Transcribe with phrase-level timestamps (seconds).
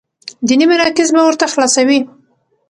[0.47, 1.99] ديني مراکز به ورته خلاصوي،